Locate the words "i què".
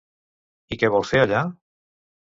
0.77-0.91